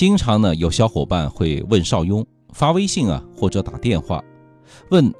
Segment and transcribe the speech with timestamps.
[0.00, 4.24] 经常呢有小伙伴会问邵雍发微信啊或者打电话，
[4.88, 5.12] 问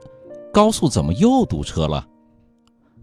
[0.51, 2.09] 高速怎么又堵车了？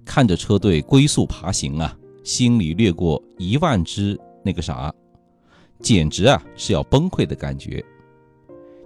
[0.03, 4.91] 看着车队龟速爬行啊，心里掠过一万只那个啥，
[5.79, 7.85] 简直啊是要崩溃的感觉。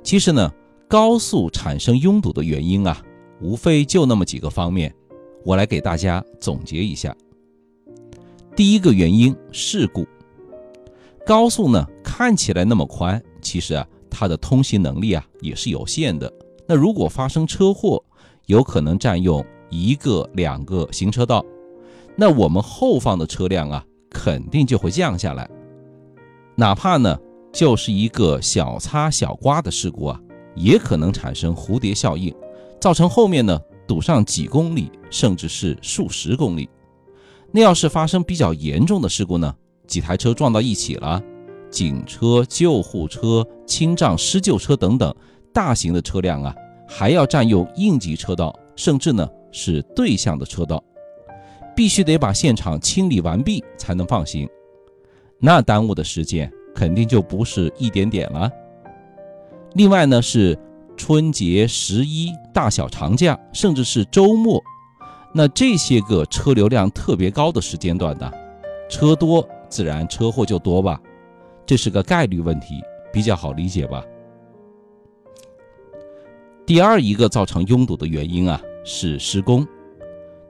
[0.04, 0.52] 其实呢，
[0.90, 3.02] 高速产生拥堵的原因啊，
[3.40, 4.94] 无非就那么几个方面，
[5.46, 7.16] 我来给大家总结一下。
[8.54, 10.06] 第一个原因，事故。
[11.26, 16.32] 高速呢看起来那么宽，其实啊它的通行能力啊也是有限的。
[16.68, 18.04] 那如果发生车祸，
[18.48, 21.46] 有可能占用一个两个行车道，
[22.16, 25.50] 那我们后方的车辆啊肯定就会降下来。
[26.56, 27.18] 哪怕呢
[27.54, 30.20] 就是一个小擦小刮的事故啊，
[30.56, 32.34] 也可能产生蝴蝶效应，
[32.80, 36.70] 造成后面呢堵上几公里，甚至是数十公里。
[37.52, 39.54] 那要是发生比较严重的事故呢？
[39.92, 41.22] 几台车撞到一起了，
[41.70, 45.14] 警车、救护车、清障施救车等等
[45.54, 46.56] 大型的车辆啊，
[46.88, 50.82] 还要占用应急车道，甚至呢是对向的车道，
[51.76, 54.48] 必须得把现场清理完毕才能放行。
[55.40, 58.50] 那耽误的时间肯定就不是一点点了。
[59.74, 60.58] 另外呢是
[60.96, 64.64] 春节、十一、大小长假，甚至是周末，
[65.34, 68.32] 那这些个车流量特别高的时间段呢，
[68.90, 69.46] 车多。
[69.72, 71.02] 自然车祸就多吧，
[71.66, 74.06] 这是个概率问题，比较好理解吧。
[76.66, 79.66] 第二一个造成拥堵的原因啊是施工，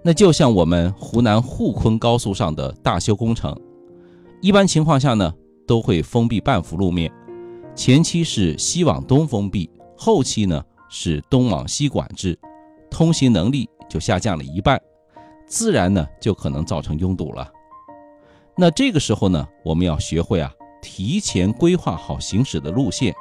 [0.03, 3.55] 那就像我们湖南沪昆高速上的大修工程，
[4.41, 5.31] 一般情况下呢
[5.67, 7.11] 都会封闭半幅路面，
[7.75, 12.37] 前期是西往东封闭，后期呢是东往西管制，
[12.89, 14.81] 通行能力就下降了一半，
[15.45, 17.51] 自然呢就可能造成拥堵了。
[18.57, 23.13] 那这个时候呢，我们要学会啊，提前规划好行驶的路线，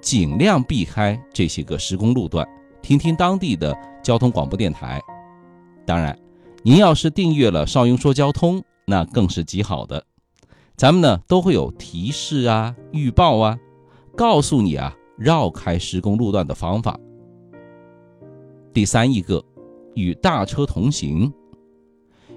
[0.00, 2.46] 尽量避开这些个施工路段，
[2.82, 5.00] 听听当地的交通广播电台。
[5.86, 6.18] 当然，
[6.62, 10.04] 您要是订阅了少雍说交通，那更是极好的。
[10.76, 13.58] 咱们呢都会有提示啊、预报啊，
[14.16, 16.98] 告诉你啊绕开施工路段的方法。
[18.74, 19.42] 第三一个，
[19.94, 21.32] 与大车同行，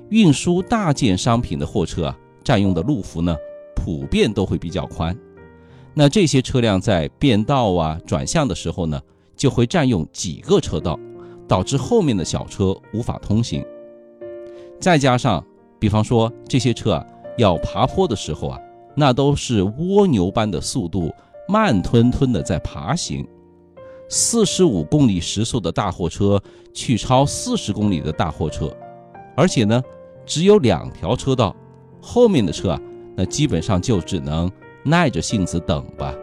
[0.09, 2.19] 运输大件商品的货车啊。
[2.45, 3.35] 占用的路幅呢，
[3.75, 5.17] 普遍都会比较宽，
[5.95, 9.01] 那这些车辆在变道啊、转向的时候呢，
[9.35, 10.97] 就会占用几个车道，
[11.47, 13.66] 导致后面的小车无法通行。
[14.79, 15.44] 再加上，
[15.79, 18.62] 比方说这些车啊要爬坡的时候啊，
[18.95, 21.12] 那都是蜗牛般的速度，
[21.47, 23.27] 慢吞吞的在爬行，
[24.07, 26.39] 四十五公里时速的大货车
[26.75, 28.72] 去超四十公里的大货车，
[29.35, 29.83] 而且呢，
[30.27, 31.56] 只有两条车道。
[32.07, 32.79] 后面的车啊，
[33.16, 34.49] 那基本上就只能
[34.83, 36.13] 耐着性子等吧。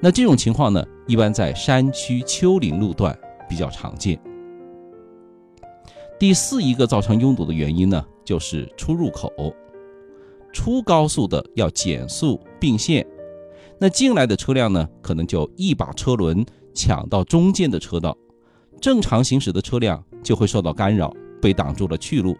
[0.00, 3.16] 那这种情况呢，一般在山区、丘陵路段
[3.46, 4.18] 比较常见。
[6.18, 9.30] 第四一个造成拥堵的原因呢，就是出入口。
[10.54, 13.06] 出高速的要减速并线，
[13.78, 18.16] 那进来的车辆呢，可能就一把车轮抢到中间的车道，
[18.80, 22.34] 正常行驶的车辆就会受到干扰，被挡住了去路。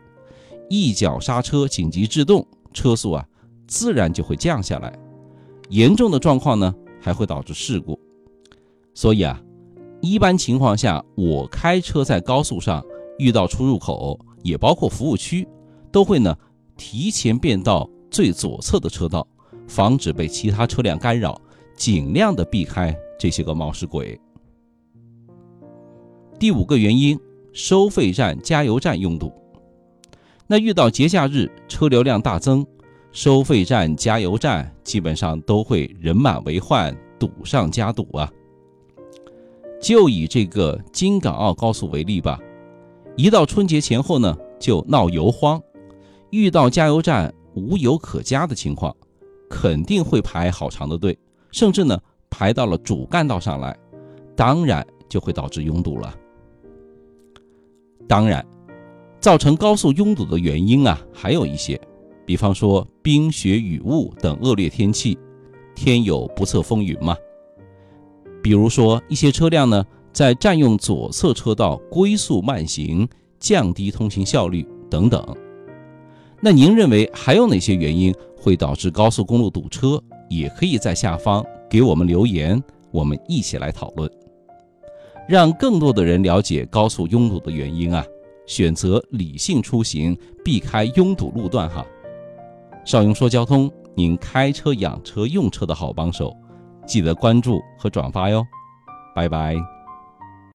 [0.69, 3.27] 一脚刹车，紧急制动，车速啊，
[3.67, 4.97] 自然就会降下来。
[5.71, 7.99] 严重的状况呢，还会导致事故。
[8.95, 9.41] 所以啊，
[10.01, 12.85] 一般情况下，我开车在高速上
[13.19, 15.47] 遇到出入口，也包括服务区，
[15.91, 16.37] 都会呢
[16.77, 19.27] 提前变到最左侧的车道，
[19.67, 21.41] 防止被其他车辆干扰，
[21.77, 24.21] 尽量的避开这些个冒失鬼。
[26.39, 27.19] 第五个原因，
[27.53, 29.33] 收费站、加油站拥堵。
[30.51, 32.67] 那遇到节假日车流量大增，
[33.13, 38.33] 收费站、加油站基本上都会人满为患，堵上加堵啊。
[39.79, 42.41] 就以这个京港澳高速为例吧，
[43.15, 45.61] 一到春节前后呢，就闹油荒，
[46.31, 48.97] 遇到加油站无油可加的情况，
[49.51, 51.19] 肯定会排好长的队，
[51.53, 52.01] 甚至呢
[52.31, 53.77] 排到了主干道上来，
[54.35, 56.15] 当然就会导致拥堵了。
[58.09, 58.43] 当然。
[59.21, 61.81] 造成高速拥堵的原因啊，还有一些，
[62.25, 65.19] 比方说冰雪雨雾等恶劣天气，
[65.75, 67.17] 天有不测风云嘛。
[68.43, 73.09] 比如说一些车辆呢，在占用左侧车道龟速慢行，
[73.41, 75.37] 降低通行效率等等。
[76.41, 80.01] 那您认为还有哪些原因会导致高速公路堵车？
[80.31, 84.09] 也可以在下方给我们留言，我们一起来讨论，
[85.27, 88.05] 让更多的人了解高速拥堵的原因啊。
[88.49, 91.87] 选择理性出行，避开拥堵路段哈。
[92.85, 96.35] 邵雍说交通，您开车养车用车的好帮手。
[96.87, 98.43] 记得关注和转发哟，
[99.15, 99.78] 拜拜。